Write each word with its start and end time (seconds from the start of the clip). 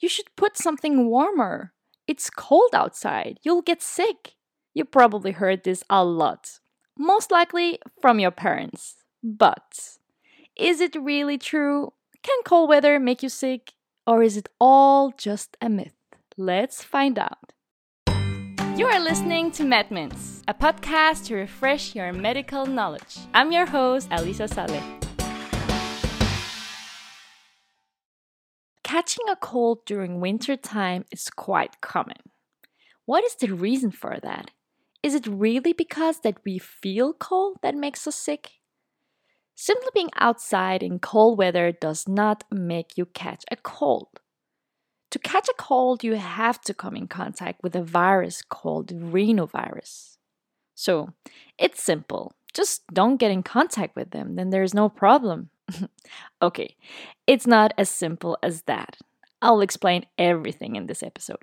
You 0.00 0.08
should 0.08 0.34
put 0.36 0.56
something 0.56 1.06
warmer. 1.06 1.72
It's 2.06 2.30
cold 2.30 2.74
outside. 2.74 3.38
You'll 3.42 3.62
get 3.62 3.82
sick. 3.82 4.34
You 4.74 4.84
probably 4.84 5.32
heard 5.32 5.64
this 5.64 5.84
a 5.88 6.04
lot, 6.04 6.60
most 6.98 7.30
likely 7.30 7.78
from 8.00 8.18
your 8.18 8.30
parents. 8.30 8.96
But 9.22 9.98
is 10.56 10.80
it 10.80 10.96
really 10.96 11.38
true? 11.38 11.92
Can 12.22 12.38
cold 12.44 12.68
weather 12.68 12.98
make 12.98 13.22
you 13.22 13.28
sick? 13.28 13.72
Or 14.06 14.22
is 14.22 14.36
it 14.36 14.48
all 14.58 15.12
just 15.16 15.56
a 15.60 15.68
myth? 15.68 15.94
Let's 16.36 16.82
find 16.82 17.18
out. 17.18 17.52
You 18.76 18.86
are 18.86 19.00
listening 19.00 19.50
to 19.52 19.64
MedMints, 19.64 20.42
a 20.48 20.54
podcast 20.54 21.26
to 21.26 21.34
refresh 21.34 21.94
your 21.94 22.12
medical 22.12 22.64
knowledge. 22.66 23.18
I'm 23.34 23.52
your 23.52 23.66
host, 23.66 24.08
Alisa 24.10 24.48
Saleh. 24.48 25.01
Catching 28.92 29.26
a 29.30 29.36
cold 29.36 29.86
during 29.86 30.20
winter 30.20 30.54
time 30.54 31.06
is 31.10 31.30
quite 31.30 31.80
common. 31.80 32.18
What 33.06 33.24
is 33.24 33.34
the 33.34 33.54
reason 33.54 33.90
for 33.90 34.18
that? 34.22 34.50
Is 35.02 35.14
it 35.14 35.26
really 35.26 35.72
because 35.72 36.20
that 36.20 36.36
we 36.44 36.58
feel 36.58 37.14
cold 37.14 37.56
that 37.62 37.74
makes 37.74 38.06
us 38.06 38.16
sick? 38.16 38.50
Simply 39.54 39.88
being 39.94 40.10
outside 40.16 40.82
in 40.82 40.98
cold 40.98 41.38
weather 41.38 41.72
does 41.72 42.06
not 42.06 42.44
make 42.50 42.98
you 42.98 43.06
catch 43.06 43.44
a 43.50 43.56
cold. 43.56 44.08
To 45.12 45.18
catch 45.18 45.48
a 45.48 45.54
cold, 45.56 46.04
you 46.04 46.16
have 46.16 46.60
to 46.60 46.74
come 46.74 46.94
in 46.94 47.08
contact 47.08 47.62
with 47.62 47.74
a 47.74 47.82
virus 47.82 48.42
called 48.42 48.88
rhinovirus. 48.88 50.18
So, 50.74 51.14
it's 51.56 51.82
simple. 51.82 52.34
Just 52.52 52.86
don't 52.92 53.16
get 53.16 53.30
in 53.30 53.42
contact 53.42 53.96
with 53.96 54.10
them, 54.10 54.36
then 54.36 54.50
there's 54.50 54.74
no 54.74 54.90
problem. 54.90 55.48
okay, 56.42 56.76
it's 57.26 57.46
not 57.46 57.72
as 57.78 57.88
simple 57.90 58.38
as 58.42 58.62
that. 58.62 58.98
I'll 59.40 59.60
explain 59.60 60.06
everything 60.18 60.76
in 60.76 60.86
this 60.86 61.02
episode. 61.02 61.42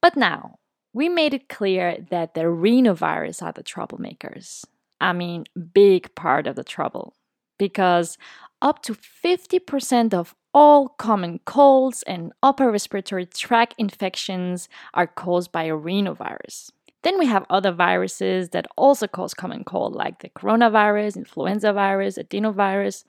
But 0.00 0.16
now, 0.16 0.58
we 0.92 1.08
made 1.08 1.34
it 1.34 1.48
clear 1.48 1.98
that 2.10 2.34
the 2.34 2.42
rhinovirus 2.42 3.42
are 3.42 3.52
the 3.52 3.62
troublemakers. 3.62 4.64
I 5.00 5.12
mean, 5.12 5.44
big 5.74 6.14
part 6.14 6.46
of 6.46 6.56
the 6.56 6.64
trouble. 6.64 7.14
Because 7.58 8.16
up 8.62 8.82
to 8.82 8.94
50% 8.94 10.14
of 10.14 10.34
all 10.54 10.88
common 10.88 11.40
colds 11.44 12.02
and 12.04 12.32
upper 12.42 12.70
respiratory 12.70 13.26
tract 13.26 13.74
infections 13.76 14.70
are 14.94 15.06
caused 15.06 15.52
by 15.52 15.64
a 15.64 15.76
rhinovirus. 15.76 16.70
Then 17.02 17.18
we 17.18 17.26
have 17.26 17.44
other 17.50 17.72
viruses 17.72 18.48
that 18.48 18.66
also 18.76 19.06
cause 19.06 19.34
common 19.34 19.64
cold, 19.64 19.94
like 19.94 20.20
the 20.20 20.30
coronavirus, 20.30 21.16
influenza 21.16 21.72
virus, 21.72 22.18
adenovirus, 22.18 23.04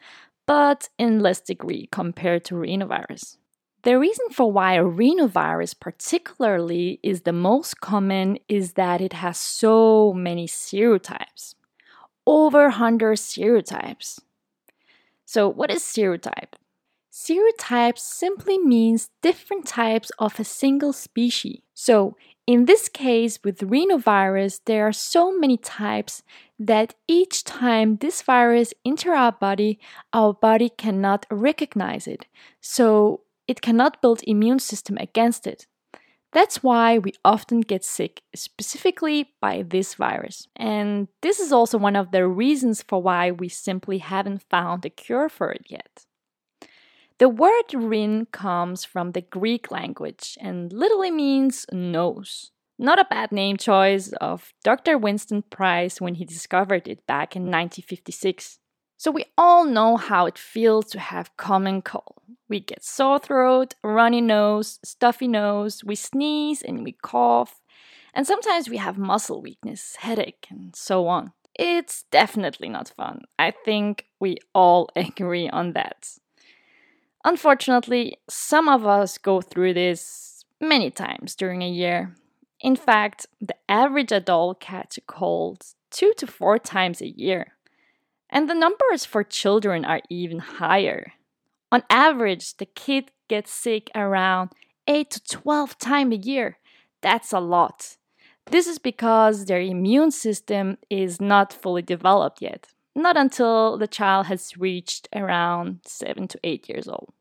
but 0.47 0.89
in 0.97 1.19
less 1.19 1.41
degree 1.41 1.87
compared 1.91 2.43
to 2.45 2.55
rhinovirus. 2.55 3.37
The 3.83 3.99
reason 3.99 4.29
for 4.31 4.51
why 4.51 4.77
rhinovirus 4.77 5.79
particularly 5.79 6.99
is 7.03 7.21
the 7.21 7.33
most 7.33 7.79
common 7.79 8.39
is 8.49 8.73
that 8.73 9.01
it 9.01 9.13
has 9.13 9.37
so 9.37 10.13
many 10.13 10.47
serotypes. 10.47 11.53
Over 12.25 12.63
100 12.63 13.17
serotypes. 13.17 14.19
So, 15.25 15.47
what 15.47 15.69
is 15.71 15.83
serotype? 15.83 16.53
Serotype 17.17 17.97
simply 17.97 18.59
means 18.59 19.09
different 19.23 19.65
types 19.65 20.11
of 20.19 20.39
a 20.39 20.43
single 20.43 20.93
species. 20.93 21.61
So, 21.73 22.15
in 22.45 22.65
this 22.65 22.87
case, 22.87 23.39
with 23.43 23.69
rhinovirus, 23.71 24.61
there 24.65 24.87
are 24.87 24.93
so 24.93 25.35
many 25.35 25.57
types 25.57 26.21
that 26.59 26.93
each 27.07 27.43
time 27.43 27.97
this 27.97 28.21
virus 28.21 28.71
enter 28.85 29.13
our 29.13 29.31
body, 29.31 29.79
our 30.13 30.31
body 30.31 30.69
cannot 30.69 31.25
recognize 31.31 32.05
it. 32.07 32.27
So 32.61 33.21
it 33.47 33.61
cannot 33.61 33.99
build 33.99 34.21
immune 34.27 34.59
system 34.59 34.95
against 34.99 35.47
it. 35.47 35.65
That's 36.33 36.61
why 36.61 36.99
we 36.99 37.13
often 37.25 37.61
get 37.61 37.83
sick, 37.83 38.21
specifically 38.35 39.31
by 39.41 39.63
this 39.67 39.95
virus. 39.95 40.47
And 40.55 41.07
this 41.21 41.39
is 41.39 41.51
also 41.51 41.79
one 41.79 41.95
of 41.95 42.11
the 42.11 42.27
reasons 42.27 42.83
for 42.83 43.01
why 43.01 43.31
we 43.31 43.49
simply 43.49 43.97
haven't 43.97 44.43
found 44.51 44.85
a 44.85 44.91
cure 44.91 45.29
for 45.29 45.51
it 45.51 45.65
yet. 45.67 46.06
The 47.19 47.29
word 47.29 47.73
rhin 47.73 48.27
comes 48.31 48.85
from 48.85 49.13
the 49.13 49.21
Greek 49.21 49.71
language 49.71 50.37
and 50.39 50.71
literally 50.71 51.09
means 51.09 51.65
nose. 51.71 52.51
Not 52.77 52.99
a 52.99 53.07
bad 53.09 53.31
name 53.31 53.57
choice 53.57 54.13
of 54.21 54.53
Dr. 54.63 54.99
Winston 54.99 55.41
Price 55.41 55.99
when 55.99 56.13
he 56.15 56.25
discovered 56.25 56.87
it 56.87 57.07
back 57.07 57.35
in 57.35 57.43
1956. 57.43 58.59
So 58.97 59.09
we 59.09 59.25
all 59.35 59.65
know 59.65 59.97
how 59.97 60.27
it 60.27 60.37
feels 60.37 60.85
to 60.91 60.99
have 60.99 61.35
common 61.37 61.81
cold. 61.81 62.21
We 62.49 62.59
get 62.59 62.83
sore 62.83 63.17
throat, 63.17 63.73
runny 63.83 64.21
nose, 64.21 64.79
stuffy 64.83 65.27
nose, 65.27 65.83
we 65.83 65.95
sneeze 65.95 66.61
and 66.61 66.83
we 66.83 66.91
cough, 66.91 67.61
and 68.13 68.27
sometimes 68.27 68.69
we 68.69 68.77
have 68.77 68.97
muscle 68.97 69.41
weakness, 69.41 69.95
headache, 69.97 70.47
and 70.51 70.75
so 70.75 71.07
on. 71.07 71.33
It's 71.55 72.05
definitely 72.11 72.69
not 72.69 72.93
fun. 72.95 73.21
I 73.39 73.53
think 73.65 74.05
we 74.19 74.37
all 74.53 74.89
agree 74.95 75.49
on 75.49 75.73
that. 75.73 76.07
Unfortunately, 77.27 78.17
some 78.29 78.69
of 78.69 78.87
us 78.87 79.17
go 79.17 79.41
through 79.41 79.73
this 79.73 80.45
many 80.61 80.89
times 80.89 81.35
during 81.35 81.61
a 81.61 81.69
year. 81.69 82.15
In 82.61 82.77
fact, 82.77 83.25
the 83.41 83.57
average 83.67 84.13
adult 84.13 84.61
catch 84.61 84.97
a 84.97 85.01
cold 85.01 85.65
two 85.91 86.13
to 86.19 86.25
four 86.25 86.57
times 86.57 87.01
a 87.01 87.09
year. 87.09 87.57
And 88.29 88.49
the 88.49 88.53
numbers 88.53 89.03
for 89.03 89.25
children 89.25 89.83
are 89.83 89.99
even 90.09 90.39
higher. 90.39 91.11
On 91.69 91.83
average, 91.89 92.55
the 92.55 92.65
kid 92.65 93.11
gets 93.27 93.51
sick 93.51 93.91
around 93.93 94.51
8 94.87 95.11
to 95.11 95.21
12 95.25 95.77
times 95.77 96.13
a 96.13 96.17
year. 96.19 96.59
That's 97.01 97.33
a 97.33 97.41
lot. 97.41 97.97
This 98.51 98.67
is 98.67 98.79
because 98.79 99.43
their 99.43 99.59
immune 99.59 100.11
system 100.11 100.77
is 100.89 101.19
not 101.19 101.51
fully 101.51 101.81
developed 101.81 102.41
yet, 102.41 102.67
not 102.95 103.17
until 103.17 103.77
the 103.77 103.85
child 103.85 104.27
has 104.27 104.57
reached 104.57 105.09
around 105.13 105.81
7 105.83 106.29
to 106.29 106.39
8 106.41 106.69
years 106.69 106.87
old. 106.87 107.11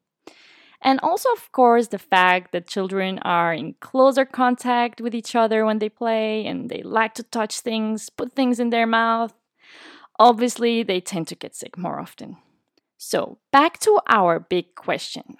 And 0.82 1.00
also, 1.02 1.30
of 1.32 1.50
course, 1.52 1.88
the 1.88 1.98
fact 1.98 2.52
that 2.52 2.68
children 2.68 3.18
are 3.20 3.52
in 3.52 3.74
closer 3.80 4.24
contact 4.24 5.00
with 5.00 5.14
each 5.14 5.34
other 5.34 5.64
when 5.64 5.78
they 5.78 5.88
play 5.88 6.46
and 6.46 6.68
they 6.68 6.82
like 6.82 7.14
to 7.14 7.22
touch 7.22 7.60
things, 7.60 8.10
put 8.10 8.34
things 8.34 8.60
in 8.60 8.70
their 8.70 8.86
mouth. 8.86 9.32
Obviously, 10.18 10.82
they 10.82 11.00
tend 11.00 11.28
to 11.28 11.34
get 11.34 11.54
sick 11.54 11.76
more 11.76 11.98
often. 11.98 12.36
So, 12.98 13.38
back 13.52 13.78
to 13.80 14.00
our 14.08 14.40
big 14.40 14.74
question. 14.74 15.36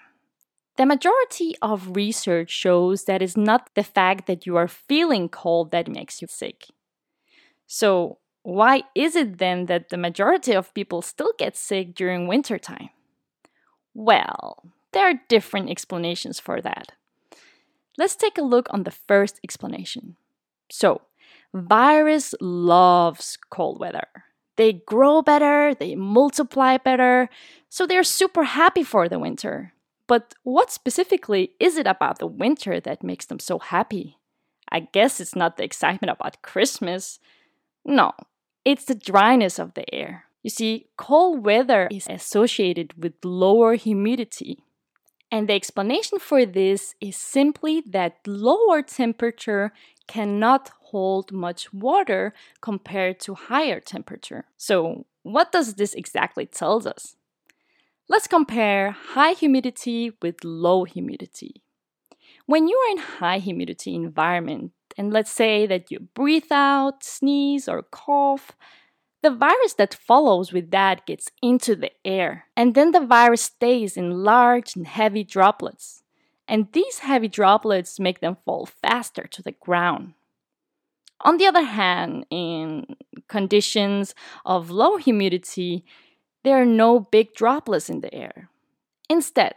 The 0.77 0.85
majority 0.85 1.55
of 1.61 1.95
research 1.95 2.51
shows 2.51 3.05
that 3.05 3.23
it's 3.23 3.35
not 3.35 3.69
the 3.73 3.83
fact 3.83 4.27
that 4.27 4.45
you 4.45 4.55
are 4.57 4.67
feeling 4.67 5.27
cold 5.27 5.71
that 5.71 5.87
makes 5.87 6.21
you 6.21 6.27
sick. 6.29 6.65
So, 7.65 8.19
why 8.43 8.83
is 8.93 9.15
it 9.15 9.39
then 9.39 9.65
that 9.65 9.89
the 9.89 9.97
majority 9.97 10.53
of 10.53 10.73
people 10.73 11.01
still 11.01 11.33
get 11.37 11.57
sick 11.57 11.95
during 11.95 12.27
wintertime? 12.27 12.89
Well, 13.95 14.63
there 14.97 15.07
are 15.07 15.21
different 15.29 15.69
explanations 15.69 16.39
for 16.39 16.59
that. 16.59 16.93
Let's 17.99 18.15
take 18.15 18.39
a 18.39 18.41
look 18.41 18.65
on 18.71 18.81
the 18.81 18.89
first 18.89 19.39
explanation. 19.43 20.15
So, 20.71 21.01
virus 21.53 22.33
loves 22.41 23.37
cold 23.51 23.79
weather. 23.79 24.07
They 24.55 24.73
grow 24.73 25.21
better, 25.21 25.75
they 25.75 25.93
multiply 25.93 26.77
better, 26.77 27.29
so 27.69 27.85
they're 27.85 28.03
super 28.03 28.43
happy 28.43 28.81
for 28.81 29.07
the 29.07 29.19
winter. 29.19 29.73
But 30.07 30.33
what 30.41 30.71
specifically 30.71 31.51
is 31.59 31.77
it 31.77 31.85
about 31.85 32.17
the 32.17 32.25
winter 32.25 32.79
that 32.79 33.03
makes 33.03 33.27
them 33.27 33.37
so 33.37 33.59
happy? 33.59 34.17
I 34.71 34.79
guess 34.79 35.19
it's 35.19 35.35
not 35.35 35.57
the 35.57 35.63
excitement 35.63 36.09
about 36.09 36.41
Christmas. 36.41 37.19
No, 37.85 38.13
it's 38.65 38.85
the 38.85 38.95
dryness 38.95 39.59
of 39.59 39.75
the 39.75 39.85
air. 39.93 40.23
You 40.41 40.49
see, 40.49 40.87
cold 40.97 41.45
weather 41.45 41.87
is 41.91 42.07
associated 42.09 42.95
with 42.97 43.13
lower 43.23 43.75
humidity. 43.75 44.63
And 45.31 45.49
the 45.49 45.53
explanation 45.53 46.19
for 46.19 46.45
this 46.45 46.95
is 47.01 47.17
simply 47.17 47.81
that 47.87 48.19
lower 48.25 48.81
temperature 48.81 49.73
cannot 50.07 50.71
hold 50.91 51.31
much 51.31 51.73
water 51.73 52.33
compared 52.61 53.19
to 53.21 53.33
higher 53.33 53.81
temperature. 53.81 54.45
So, 54.55 55.05
what 55.23 55.51
does 55.51 55.73
this 55.73 55.93
exactly 55.93 56.45
tells 56.45 56.87
us? 56.87 57.17
Let's 58.07 58.27
compare 58.27 58.91
high 58.91 59.33
humidity 59.33 60.13
with 60.21 60.45
low 60.45 60.85
humidity. 60.85 61.61
When 62.45 62.69
you 62.69 62.77
are 62.77 62.91
in 62.91 62.97
high 63.19 63.39
humidity 63.39 63.95
environment, 63.95 64.71
and 64.97 65.11
let's 65.11 65.31
say 65.31 65.67
that 65.67 65.91
you 65.91 65.99
breathe 65.99 66.51
out, 66.51 67.03
sneeze 67.03 67.67
or 67.67 67.83
cough, 67.83 68.53
the 69.27 69.35
virus 69.35 69.73
that 69.73 69.93
follows 69.93 70.53
with 70.53 70.71
that 70.71 71.05
gets 71.05 71.29
into 71.41 71.75
the 71.75 71.91
air, 72.05 72.45
and 72.55 72.75
then 72.75 72.91
the 72.91 73.05
virus 73.05 73.41
stays 73.41 73.97
in 73.97 74.23
large 74.23 74.73
and 74.77 74.87
heavy 74.87 75.21
droplets. 75.21 76.01
And 76.47 76.71
these 76.71 76.99
heavy 76.99 77.27
droplets 77.27 77.99
make 77.99 78.21
them 78.21 78.37
fall 78.45 78.65
faster 78.65 79.27
to 79.27 79.41
the 79.43 79.51
ground. 79.51 80.13
On 81.25 81.35
the 81.35 81.45
other 81.45 81.65
hand, 81.65 82.25
in 82.29 82.95
conditions 83.27 84.15
of 84.45 84.69
low 84.69 84.95
humidity, 84.95 85.83
there 86.45 86.61
are 86.61 86.65
no 86.85 86.97
big 86.97 87.33
droplets 87.33 87.89
in 87.89 87.99
the 87.99 88.13
air. 88.13 88.49
Instead, 89.09 89.55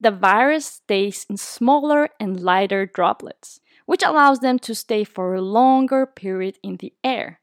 the 0.00 0.10
virus 0.10 0.66
stays 0.66 1.24
in 1.30 1.36
smaller 1.36 2.08
and 2.18 2.40
lighter 2.40 2.84
droplets, 2.84 3.60
which 3.86 4.02
allows 4.02 4.40
them 4.40 4.58
to 4.58 4.74
stay 4.74 5.04
for 5.04 5.36
a 5.36 5.40
longer 5.40 6.04
period 6.04 6.58
in 6.64 6.78
the 6.78 6.92
air. 7.04 7.38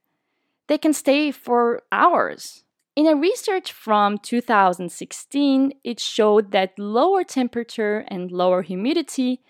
They 0.71 0.77
can 0.77 0.94
stay 0.94 1.31
for 1.31 1.81
hours. 1.91 2.63
In 2.95 3.06
a 3.06 3.13
research 3.13 3.73
from 3.73 4.18
2016, 4.18 5.73
it 5.83 6.00
showed 6.00 6.51
that 6.51 6.79
lower 6.79 7.25
temperature 7.25 8.06
and 8.07 8.31
lower 8.31 8.62
humidity 8.62 9.41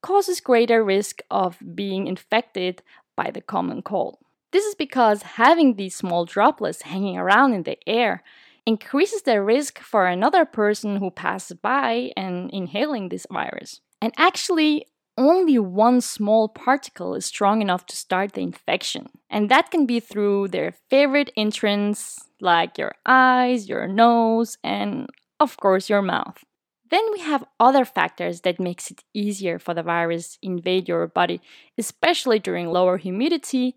causes 0.00 0.40
greater 0.40 0.82
risk 0.82 1.20
of 1.30 1.58
being 1.74 2.06
infected 2.06 2.82
by 3.14 3.30
the 3.30 3.42
common 3.42 3.82
cold. 3.82 4.16
This 4.52 4.64
is 4.64 4.74
because 4.74 5.36
having 5.36 5.74
these 5.74 5.94
small 5.94 6.24
droplets 6.24 6.80
hanging 6.80 7.18
around 7.18 7.52
in 7.52 7.64
the 7.64 7.76
air 7.86 8.22
increases 8.64 9.20
the 9.20 9.42
risk 9.42 9.80
for 9.80 10.06
another 10.06 10.46
person 10.46 10.96
who 10.96 11.10
passes 11.10 11.58
by 11.58 12.10
and 12.16 12.50
inhaling 12.52 13.10
this 13.10 13.26
virus. 13.30 13.82
And 14.00 14.14
actually, 14.16 14.86
only 15.20 15.58
one 15.58 16.00
small 16.00 16.48
particle 16.48 17.14
is 17.14 17.26
strong 17.26 17.60
enough 17.60 17.84
to 17.86 17.96
start 17.96 18.32
the 18.32 18.40
infection. 18.40 19.10
And 19.28 19.50
that 19.50 19.70
can 19.70 19.84
be 19.84 20.00
through 20.00 20.48
their 20.48 20.72
favorite 20.88 21.30
entrance, 21.36 22.18
like 22.40 22.78
your 22.78 22.94
eyes, 23.04 23.68
your 23.68 23.86
nose, 23.86 24.56
and 24.64 25.08
of 25.38 25.58
course 25.58 25.90
your 25.90 26.00
mouth. 26.00 26.42
Then 26.90 27.04
we 27.12 27.20
have 27.20 27.44
other 27.60 27.84
factors 27.84 28.40
that 28.40 28.58
makes 28.58 28.90
it 28.90 29.04
easier 29.14 29.58
for 29.58 29.74
the 29.74 29.82
virus 29.82 30.38
invade 30.42 30.88
your 30.88 31.06
body, 31.06 31.40
especially 31.78 32.38
during 32.38 32.68
lower 32.68 32.96
humidity, 32.96 33.76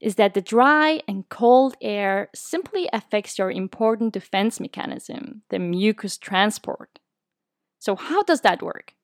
is 0.00 0.16
that 0.16 0.34
the 0.34 0.42
dry 0.42 1.00
and 1.08 1.28
cold 1.28 1.74
air 1.80 2.28
simply 2.34 2.88
affects 2.92 3.38
your 3.38 3.50
important 3.50 4.12
defense 4.12 4.60
mechanism, 4.60 5.42
the 5.48 5.58
mucus 5.58 6.18
transport. 6.18 6.98
So 7.78 7.96
how 7.96 8.22
does 8.22 8.42
that 8.42 8.62
work? 8.62 8.94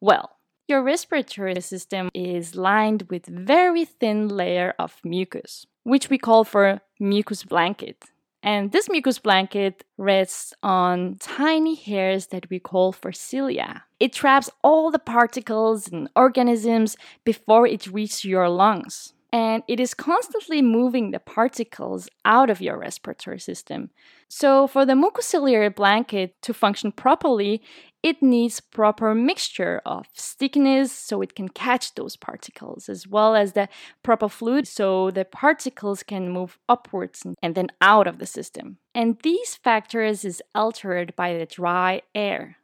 Well, 0.00 0.33
your 0.66 0.82
respiratory 0.82 1.60
system 1.60 2.08
is 2.14 2.54
lined 2.54 3.04
with 3.10 3.26
very 3.26 3.84
thin 3.84 4.28
layer 4.28 4.74
of 4.78 5.00
mucus, 5.04 5.66
which 5.82 6.08
we 6.08 6.18
call 6.18 6.44
for 6.44 6.80
mucus 6.98 7.44
blanket. 7.44 8.04
And 8.42 8.72
this 8.72 8.90
mucus 8.90 9.18
blanket 9.18 9.84
rests 9.96 10.52
on 10.62 11.16
tiny 11.18 11.74
hairs 11.74 12.26
that 12.26 12.50
we 12.50 12.58
call 12.58 12.92
for 12.92 13.10
cilia. 13.10 13.84
It 13.98 14.12
traps 14.12 14.50
all 14.62 14.90
the 14.90 14.98
particles 14.98 15.88
and 15.88 16.10
organisms 16.14 16.96
before 17.24 17.66
it 17.66 17.86
reaches 17.86 18.24
your 18.24 18.48
lungs. 18.50 19.14
And 19.34 19.64
it 19.66 19.80
is 19.80 19.94
constantly 19.94 20.62
moving 20.62 21.10
the 21.10 21.18
particles 21.18 22.08
out 22.24 22.50
of 22.50 22.60
your 22.60 22.78
respiratory 22.78 23.40
system. 23.40 23.90
So, 24.28 24.68
for 24.68 24.86
the 24.86 24.92
mucociliary 24.92 25.74
blanket 25.74 26.36
to 26.42 26.54
function 26.54 26.92
properly, 26.92 27.60
it 28.04 28.22
needs 28.22 28.60
proper 28.60 29.12
mixture 29.12 29.82
of 29.84 30.06
stickiness 30.12 30.92
so 30.92 31.20
it 31.20 31.34
can 31.34 31.48
catch 31.48 31.96
those 31.96 32.14
particles 32.14 32.88
as 32.88 33.08
well 33.08 33.34
as 33.34 33.54
the 33.54 33.68
proper 34.04 34.28
fluid 34.28 34.68
so 34.68 35.10
the 35.10 35.24
particles 35.24 36.04
can 36.04 36.28
move 36.30 36.56
upwards 36.68 37.26
and 37.42 37.56
then 37.56 37.68
out 37.80 38.06
of 38.06 38.18
the 38.18 38.26
system 38.26 38.76
and 38.94 39.18
these 39.22 39.56
factors 39.56 40.24
is 40.24 40.42
altered 40.54 41.16
by 41.16 41.32
the 41.36 41.46
dry 41.46 42.02
air 42.14 42.58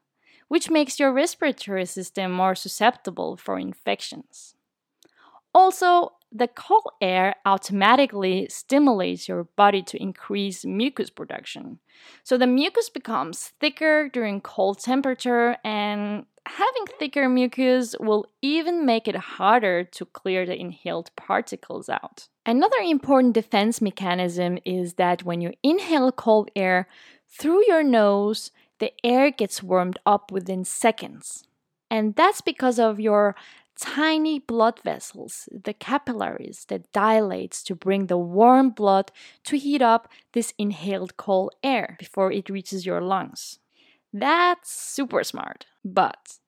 which 0.49 0.69
makes 0.69 1.01
your 1.01 1.13
respiratory 1.13 1.87
system 1.87 2.31
more 2.31 2.55
susceptible 2.55 3.37
for 3.37 3.59
infections 3.59 4.55
also 5.55 6.13
the 6.33 6.49
cold 6.49 6.93
air 7.01 7.35
automatically 7.45 8.47
stimulates 8.49 9.29
your 9.29 9.45
body 9.57 9.83
to 9.83 10.01
increase 10.01 10.65
mucus 10.65 11.11
production. 11.11 11.81
So 12.23 12.39
the 12.39 12.47
mucus 12.47 12.89
becomes 12.89 13.53
thicker 13.61 14.09
during 14.09 14.41
cold 14.41 14.79
temperature 14.79 15.57
and 15.65 16.27
having 16.47 16.87
thicker 16.99 17.29
mucus 17.29 17.95
will 17.99 18.27
even 18.43 18.87
make 18.87 19.09
it 19.09 19.17
harder 19.17 19.85
to 19.85 20.05
clear 20.05 20.47
the 20.47 20.59
inhaled 20.59 21.11
particles 21.17 21.89
out. 21.89 22.29
Another 22.47 22.79
important 22.83 23.35
defense 23.35 23.81
mechanism 23.81 24.59
is 24.65 24.95
that 24.95 25.25
when 25.25 25.41
you 25.41 25.53
inhale 25.63 26.13
cold 26.13 26.51
air 26.57 26.89
through 27.29 27.67
your 27.67 27.83
nose, 27.83 28.51
the 28.79 28.93
air 29.05 29.31
gets 29.31 29.63
warmed 29.63 29.99
up 30.07 30.33
within 30.33 30.65
seconds. 30.65 31.45
And 31.91 32.15
that's 32.15 32.41
because 32.41 32.79
of 32.79 33.01
your 33.01 33.35
tiny 33.81 34.39
blood 34.39 34.81
vessels, 34.85 35.49
the 35.53 35.73
capillaries 35.75 36.67
that 36.69 36.93
dilates 36.93 37.63
to 37.65 37.75
bring 37.75 38.07
the 38.07 38.19
warm 38.19 38.71
blood 38.71 39.11
to 39.45 39.57
heat 39.57 39.83
up 39.83 40.09
this 40.33 40.53
inhaled 40.59 41.17
cold 41.17 41.55
air 41.63 41.97
before 41.99 42.31
it 42.33 42.51
reaches 42.51 42.87
your 42.87 43.01
lungs. 43.01 43.59
That's 44.13 44.71
super 44.71 45.25
smart, 45.25 45.67
but 45.85 46.39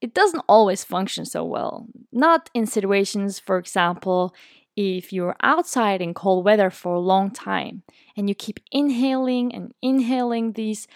it 0.00 0.14
doesn't 0.14 0.44
always 0.48 0.84
function 0.84 1.24
so 1.24 1.44
well. 1.44 1.86
Not 2.12 2.50
in 2.54 2.66
situations, 2.66 3.38
for 3.38 3.58
example, 3.58 4.34
if 4.76 5.12
you're 5.12 5.36
outside 5.42 6.00
in 6.00 6.14
cold 6.14 6.44
weather 6.44 6.70
for 6.70 6.94
a 6.94 7.00
long 7.00 7.30
time 7.30 7.82
and 8.16 8.28
you 8.28 8.34
keep 8.34 8.60
inhaling 8.70 9.54
and 9.54 9.74
inhaling 9.82 10.52
these 10.52 10.86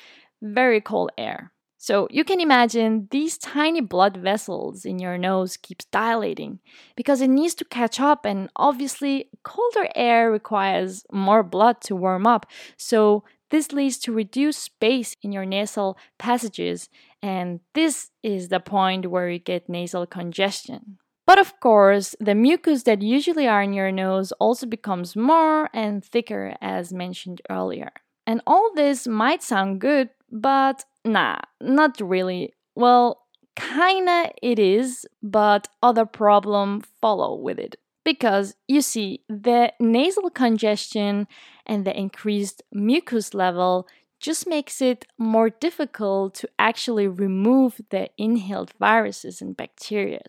very 0.41 0.81
cold 0.81 1.11
air. 1.19 1.52
So 1.83 2.07
you 2.13 2.23
can 2.23 2.41
imagine 2.41 3.09
these 3.11 3.37
tiny 3.37 3.81
blood 3.81 4.17
vessels 4.17 4.85
in 4.85 5.01
your 5.01 5.19
nose 5.19 5.57
keeps 5.57 5.85
dilating 5.87 6.61
because 6.95 7.21
it 7.21 7.27
needs 7.27 7.57
to 7.57 7.65
catch 7.65 7.99
up 7.99 8.25
and 8.25 8.49
obviously 8.55 9.31
colder 9.43 9.89
air 9.97 10.31
requires 10.31 11.05
more 11.11 11.43
blood 11.43 11.81
to 11.81 11.97
warm 11.97 12.25
up. 12.25 12.47
So 12.77 13.25
this 13.51 13.73
leads 13.73 13.99
to 13.99 14.13
reduced 14.13 14.63
space 14.63 15.17
in 15.23 15.33
your 15.33 15.45
nasal 15.45 15.99
passages 16.21 16.89
and 17.21 17.59
this 17.75 18.13
is 18.23 18.47
the 18.47 18.61
point 18.61 19.11
where 19.11 19.29
you 19.29 19.41
get 19.41 19.69
nasal 19.69 20.07
congestion. 20.07 20.99
But 21.27 21.41
of 21.41 21.59
course, 21.59 22.15
the 22.21 22.37
mucus 22.37 22.85
that 22.85 23.03
usually 23.03 23.49
are 23.49 23.63
in 23.63 23.73
your 23.73 23.91
nose 23.91 24.31
also 24.39 24.67
becomes 24.67 25.17
more 25.17 25.69
and 25.75 26.05
thicker 26.05 26.55
as 26.61 26.93
mentioned 26.93 27.43
earlier. 27.51 27.91
And 28.25 28.41
all 28.47 28.71
this 28.73 29.09
might 29.09 29.43
sound 29.43 29.81
good, 29.81 30.11
but 30.31 30.85
Nah, 31.05 31.39
not 31.61 32.01
really. 32.01 32.55
Well, 32.75 33.27
kinda 33.57 34.31
it 34.43 34.59
is, 34.59 35.07
but 35.23 35.69
other 35.83 36.07
problem 36.07 36.83
follow 37.01 37.35
with 37.35 37.59
it. 37.59 37.77
Because 38.05 38.57
you 38.67 38.81
see, 38.81 39.23
the 39.29 39.73
nasal 39.79 40.31
congestion 40.31 41.29
and 41.67 41.85
the 41.85 41.97
increased 41.97 42.63
mucus 42.73 43.35
level 43.35 43.87
just 44.19 44.47
makes 44.47 44.81
it 44.81 45.05
more 45.19 45.51
difficult 45.51 46.35
to 46.35 46.49
actually 46.59 47.09
remove 47.09 47.81
the 47.91 48.09
inhaled 48.17 48.73
viruses 48.79 49.41
and 49.43 49.57
bacteria. 49.57 50.23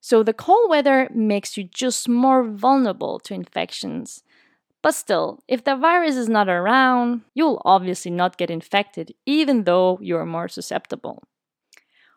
So 0.00 0.22
the 0.22 0.32
cold 0.34 0.70
weather 0.70 1.08
makes 1.14 1.56
you 1.56 1.64
just 1.64 2.08
more 2.08 2.44
vulnerable 2.44 3.18
to 3.20 3.34
infections 3.34 4.22
but 4.82 4.94
still, 4.94 5.42
if 5.46 5.64
the 5.64 5.76
virus 5.76 6.16
is 6.16 6.28
not 6.28 6.48
around, 6.48 7.22
you'll 7.34 7.60
obviously 7.64 8.10
not 8.10 8.38
get 8.38 8.50
infected, 8.50 9.14
even 9.26 9.64
though 9.64 9.98
you're 10.00 10.24
more 10.24 10.48
susceptible. 10.48 11.22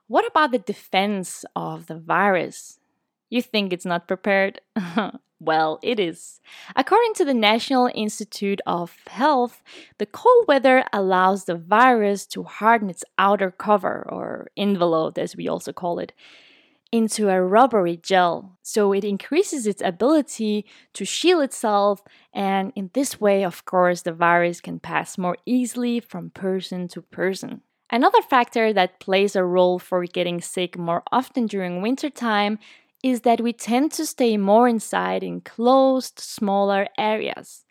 What 0.08 0.28
about 0.28 0.52
the 0.52 0.60
defense 0.60 1.44
of 1.56 1.88
the 1.88 1.98
virus? 1.98 2.80
You 3.30 3.42
think 3.42 3.74
it's 3.74 3.86
not 3.86 4.08
prepared? 4.08 4.62
well, 5.40 5.80
it 5.82 6.00
is. 6.00 6.40
According 6.76 7.16
to 7.16 7.26
the 7.26 7.34
National 7.34 7.90
Institute 7.94 8.62
of 8.66 8.96
Health, 9.08 9.62
the 9.98 10.06
cold 10.06 10.46
weather 10.48 10.86
allows 10.94 11.46
the 11.46 11.56
virus 11.56 12.26
to 12.28 12.44
harden 12.44 12.90
its 12.90 13.04
outer 13.18 13.52
cover, 13.52 14.08
or 14.10 14.48
envelope 14.56 15.18
as 15.18 15.36
we 15.36 15.48
also 15.48 15.74
call 15.74 16.00
it, 16.00 16.14
into 16.94 17.28
a 17.28 17.42
rubbery 17.42 17.98
gel. 17.98 18.56
So 18.62 18.94
it 18.94 19.04
increases 19.04 19.66
its 19.66 19.82
ability 19.82 20.64
to 20.94 21.04
shield 21.04 21.42
itself, 21.42 22.04
and 22.32 22.72
in 22.76 22.92
this 22.94 23.20
way, 23.20 23.44
of 23.44 23.66
course, 23.66 24.04
the 24.04 24.14
virus 24.14 24.62
can 24.62 24.80
pass 24.80 25.18
more 25.18 25.36
easily 25.44 26.00
from 26.00 26.30
person 26.30 26.88
to 26.90 27.02
person. 27.02 27.62
Another 27.90 28.22
factor 28.22 28.72
that 28.74 29.00
plays 29.00 29.36
a 29.36 29.44
role 29.44 29.80
for 29.80 30.06
getting 30.06 30.40
sick 30.40 30.78
more 30.78 31.02
often 31.12 31.48
during 31.48 31.82
wintertime 31.82 32.60
is 33.04 33.22
that 33.22 33.42
we 33.42 33.54
tend 33.54 33.92
to 33.94 34.06
stay 34.06 34.38
more 34.38 34.68
inside 34.68 35.24
in 35.24 35.42
closed, 35.42 36.20
smaller 36.20 36.88
areas. 37.00 37.66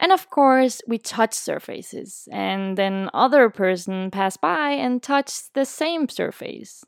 And 0.00 0.10
of 0.10 0.30
course, 0.30 0.82
we 0.88 0.98
touch 0.98 1.32
surfaces, 1.32 2.28
and 2.32 2.76
then 2.76 3.08
other 3.14 3.50
person 3.50 4.10
pass 4.10 4.36
by 4.36 4.70
and 4.70 5.00
touch 5.00 5.52
the 5.52 5.64
same 5.64 6.08
surface 6.08 6.84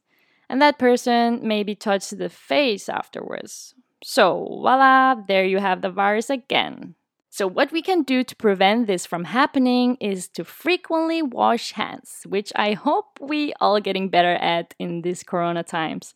and 0.51 0.61
that 0.61 0.81
person 0.81 1.41
maybe 1.47 1.77
touched 1.77 2.19
the 2.19 2.29
face 2.29 2.89
afterwards. 2.89 3.73
So, 4.03 4.59
voila, 4.61 5.15
there 5.29 5.45
you 5.45 5.59
have 5.59 5.81
the 5.81 5.91
virus 5.91 6.29
again. 6.29 6.97
So, 7.31 7.47
what 7.47 7.71
we 7.71 7.83
can 7.83 8.03
do 8.03 8.25
to 8.25 8.35
prevent 8.35 8.89
this 8.89 9.07
from 9.07 9.25
happening 9.25 9.97
is 10.01 10.27
to 10.31 10.45
frequently 10.45 11.23
wash 11.23 11.73
hands, 11.73 12.23
which 12.27 12.53
I 12.57 12.73
hope 12.73 13.21
we 13.21 13.53
all 13.61 13.79
getting 13.79 14.09
better 14.09 14.33
at 14.33 14.75
in 14.81 15.03
these 15.03 15.23
corona 15.23 15.63
times. 15.63 16.15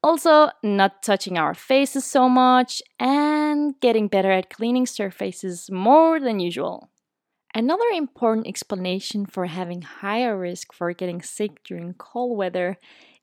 Also, 0.00 0.50
not 0.62 1.02
touching 1.02 1.36
our 1.36 1.52
faces 1.52 2.04
so 2.04 2.28
much 2.28 2.82
and 3.00 3.74
getting 3.80 4.06
better 4.06 4.30
at 4.30 4.50
cleaning 4.50 4.86
surfaces 4.86 5.68
more 5.72 6.20
than 6.20 6.38
usual. 6.38 6.88
Another 7.52 7.90
important 7.92 8.46
explanation 8.46 9.26
for 9.26 9.46
having 9.46 9.82
higher 9.82 10.38
risk 10.38 10.72
for 10.72 10.92
getting 10.92 11.20
sick 11.20 11.62
during 11.64 11.94
cold 11.94 12.38
weather 12.38 12.78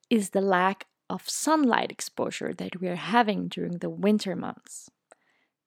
is 0.10 0.32
the 0.32 0.42
lack 0.42 0.86
of 1.10 1.30
sunlight 1.30 1.92
exposure 1.92 2.54
that 2.54 2.80
we 2.80 2.88
are 2.88 2.96
having 2.96 3.48
during 3.48 3.80
the 3.80 3.90
winter 3.90 4.36
months. 4.36 4.90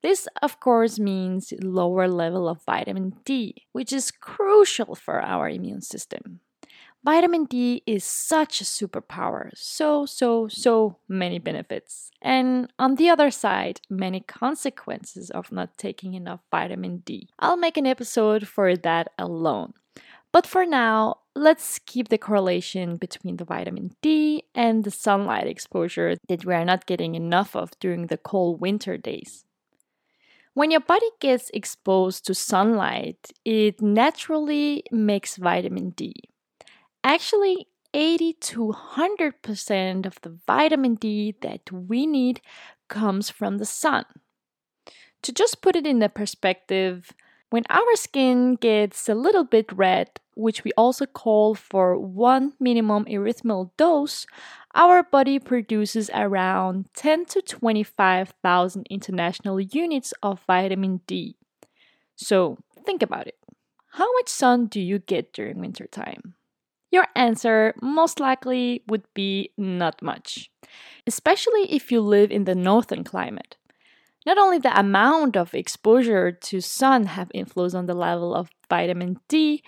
This, 0.02 0.26
of 0.42 0.58
course, 0.58 0.98
means 0.98 1.52
lower 1.62 2.08
level 2.08 2.48
of 2.48 2.64
vitamin 2.64 3.14
D, 3.24 3.66
which 3.72 3.92
is 3.92 4.10
crucial 4.10 4.94
for 4.94 5.20
our 5.20 5.48
immune 5.48 5.82
system. 5.82 6.40
Vitamin 7.04 7.46
D 7.46 7.82
is 7.84 8.04
such 8.04 8.60
a 8.60 8.64
superpower, 8.64 9.50
so, 9.54 10.06
so, 10.06 10.46
so 10.46 10.98
many 11.08 11.40
benefits. 11.40 12.12
And 12.20 12.72
on 12.78 12.94
the 12.94 13.10
other 13.10 13.32
side, 13.32 13.80
many 13.90 14.20
consequences 14.20 15.28
of 15.28 15.50
not 15.50 15.76
taking 15.76 16.14
enough 16.14 16.40
vitamin 16.48 16.98
D. 16.98 17.28
I'll 17.40 17.56
make 17.56 17.76
an 17.76 17.88
episode 17.88 18.46
for 18.46 18.76
that 18.76 19.08
alone. 19.18 19.74
But 20.32 20.46
for 20.46 20.64
now, 20.64 21.18
let's 21.36 21.78
keep 21.78 22.08
the 22.08 22.18
correlation 22.18 22.96
between 22.96 23.36
the 23.36 23.44
vitamin 23.44 23.94
D 24.00 24.44
and 24.54 24.82
the 24.82 24.90
sunlight 24.90 25.46
exposure 25.46 26.16
that 26.28 26.44
we 26.46 26.54
are 26.54 26.64
not 26.64 26.86
getting 26.86 27.14
enough 27.14 27.54
of 27.54 27.78
during 27.80 28.06
the 28.06 28.16
cold 28.16 28.60
winter 28.60 28.96
days. 28.96 29.44
When 30.54 30.70
your 30.70 30.80
body 30.80 31.08
gets 31.20 31.50
exposed 31.54 32.26
to 32.26 32.34
sunlight, 32.34 33.32
it 33.44 33.80
naturally 33.80 34.84
makes 34.90 35.36
vitamin 35.36 35.90
D. 35.90 36.14
Actually, 37.04 37.68
80 37.94 38.32
to 38.34 38.74
100% 38.96 40.06
of 40.06 40.20
the 40.22 40.38
vitamin 40.46 40.94
D 40.94 41.34
that 41.42 41.70
we 41.70 42.06
need 42.06 42.40
comes 42.88 43.28
from 43.28 43.58
the 43.58 43.66
sun. 43.66 44.04
To 45.22 45.32
just 45.32 45.62
put 45.62 45.76
it 45.76 45.86
in 45.86 46.00
the 46.00 46.08
perspective, 46.08 47.12
when 47.50 47.64
our 47.68 47.96
skin 47.96 48.54
gets 48.54 49.08
a 49.08 49.14
little 49.14 49.44
bit 49.44 49.70
red, 49.72 50.08
which 50.34 50.64
we 50.64 50.72
also 50.76 51.06
call 51.06 51.54
for 51.54 51.98
one 51.98 52.52
minimum 52.58 53.04
erythemal 53.06 53.70
dose, 53.76 54.26
our 54.74 55.02
body 55.02 55.38
produces 55.38 56.10
around 56.14 56.88
10 56.94 57.26
to 57.26 57.42
25,000 57.42 58.86
international 58.88 59.60
units 59.60 60.14
of 60.22 60.40
vitamin 60.46 61.00
D. 61.06 61.36
So 62.16 62.58
think 62.84 63.02
about 63.02 63.26
it. 63.26 63.36
How 63.92 64.10
much 64.14 64.28
sun 64.28 64.66
do 64.66 64.80
you 64.80 64.98
get 64.98 65.32
during 65.32 65.60
winter 65.60 65.86
time? 65.86 66.34
Your 66.90 67.06
answer 67.16 67.74
most 67.80 68.20
likely 68.20 68.82
would 68.86 69.04
be 69.14 69.50
not 69.56 70.02
much, 70.02 70.50
especially 71.06 71.72
if 71.72 71.90
you 71.90 72.00
live 72.00 72.30
in 72.30 72.44
the 72.44 72.54
northern 72.54 73.04
climate. 73.04 73.56
Not 74.24 74.38
only 74.38 74.58
the 74.58 74.78
amount 74.78 75.36
of 75.36 75.54
exposure 75.54 76.30
to 76.30 76.60
sun 76.60 77.06
have 77.06 77.30
influence 77.34 77.74
on 77.74 77.86
the 77.86 77.94
level 77.94 78.34
of 78.34 78.50
vitamin 78.68 79.18
D, 79.28 79.62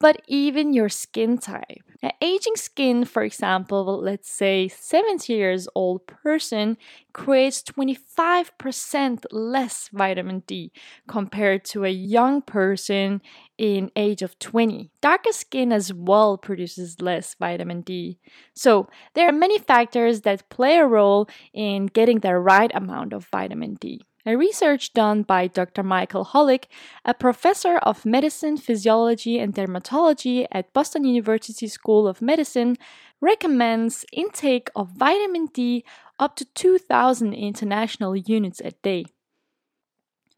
but 0.00 0.20
even 0.26 0.72
your 0.72 0.88
skin 0.88 1.38
type. 1.38 1.82
An 2.02 2.12
aging 2.22 2.56
skin, 2.56 3.04
for 3.04 3.22
example, 3.22 4.00
let's 4.02 4.30
say 4.30 4.68
70 4.68 5.34
years 5.34 5.68
old 5.74 6.06
person 6.06 6.78
creates 7.12 7.62
25% 7.62 9.26
less 9.30 9.90
vitamin 9.92 10.42
D 10.46 10.72
compared 11.06 11.64
to 11.66 11.84
a 11.84 11.90
young 11.90 12.40
person 12.40 13.20
in 13.58 13.90
age 13.96 14.22
of 14.22 14.38
20. 14.38 14.90
Darker 15.02 15.32
skin 15.32 15.72
as 15.72 15.92
well 15.92 16.38
produces 16.38 17.02
less 17.02 17.34
vitamin 17.38 17.82
D. 17.82 18.18
So, 18.54 18.88
there 19.14 19.28
are 19.28 19.32
many 19.32 19.58
factors 19.58 20.22
that 20.22 20.48
play 20.48 20.78
a 20.78 20.86
role 20.86 21.28
in 21.52 21.86
getting 21.86 22.20
the 22.20 22.36
right 22.38 22.70
amount 22.74 23.12
of 23.12 23.26
vitamin 23.30 23.74
D. 23.74 24.00
A 24.26 24.36
research 24.36 24.92
done 24.92 25.22
by 25.22 25.46
Dr. 25.46 25.82
Michael 25.82 26.24
Holick, 26.26 26.66
a 27.06 27.14
professor 27.14 27.78
of 27.78 28.04
medicine, 28.04 28.58
physiology, 28.58 29.38
and 29.38 29.54
dermatology 29.54 30.46
at 30.52 30.72
Boston 30.74 31.04
University 31.04 31.66
School 31.66 32.06
of 32.06 32.20
Medicine, 32.20 32.76
recommends 33.20 34.04
intake 34.12 34.68
of 34.76 34.90
vitamin 34.90 35.46
D 35.46 35.84
up 36.18 36.36
to 36.36 36.44
2000 36.44 37.32
international 37.32 38.14
units 38.14 38.60
a 38.60 38.72
day. 38.82 39.06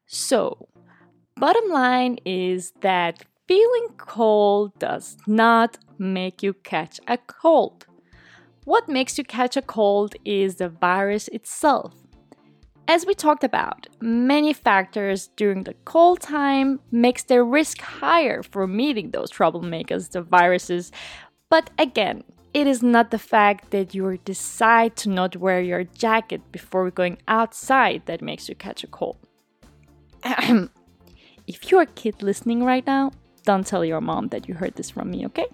So, 0.06 0.68
bottom 1.36 1.68
line 1.68 2.18
is 2.24 2.72
that 2.82 3.24
feeling 3.48 3.88
cold 3.96 4.78
does 4.78 5.16
not 5.26 5.78
make 5.98 6.42
you 6.42 6.54
catch 6.54 7.00
a 7.08 7.18
cold. 7.18 7.86
What 8.64 8.88
makes 8.88 9.18
you 9.18 9.24
catch 9.24 9.56
a 9.56 9.62
cold 9.62 10.14
is 10.24 10.56
the 10.56 10.68
virus 10.68 11.26
itself. 11.28 12.01
As 12.88 13.06
we 13.06 13.14
talked 13.14 13.44
about, 13.44 13.86
many 14.00 14.52
factors 14.52 15.28
during 15.36 15.62
the 15.64 15.74
cold 15.84 16.20
time 16.20 16.80
makes 16.90 17.22
the 17.22 17.42
risk 17.42 17.80
higher 17.80 18.42
for 18.42 18.66
meeting 18.66 19.10
those 19.10 19.30
troublemakers, 19.30 20.10
the 20.10 20.22
viruses. 20.22 20.90
But 21.48 21.70
again, 21.78 22.24
it 22.52 22.66
is 22.66 22.82
not 22.82 23.10
the 23.10 23.18
fact 23.18 23.70
that 23.70 23.94
you 23.94 24.18
decide 24.24 24.96
to 24.96 25.08
not 25.08 25.36
wear 25.36 25.60
your 25.60 25.84
jacket 25.84 26.40
before 26.50 26.90
going 26.90 27.18
outside 27.28 28.02
that 28.06 28.20
makes 28.20 28.48
you 28.48 28.54
catch 28.54 28.84
a 28.84 28.88
cold. 28.88 29.16
if 31.46 31.70
you're 31.70 31.82
a 31.82 31.86
kid 31.86 32.22
listening 32.22 32.64
right 32.64 32.86
now, 32.86 33.12
don't 33.44 33.66
tell 33.66 33.84
your 33.84 34.00
mom 34.00 34.28
that 34.28 34.48
you 34.48 34.54
heard 34.54 34.74
this 34.74 34.90
from 34.90 35.10
me, 35.10 35.24
okay? 35.26 35.46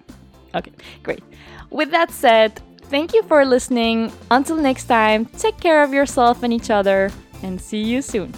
Okay, 0.55 0.73
great. 1.03 1.23
With 1.71 1.91
that 1.91 2.11
said, 2.11 2.61
Thank 2.89 3.13
you 3.13 3.23
for 3.25 3.45
listening. 3.45 4.11
Until 4.31 4.57
next 4.57 4.85
time, 4.85 5.27
take 5.27 5.61
care 5.61 5.83
of 5.83 5.93
yourself 5.93 6.43
and 6.43 6.53
each 6.53 6.71
other, 6.71 7.11
and 7.43 7.61
see 7.61 7.83
you 7.83 8.01
soon. 8.01 8.33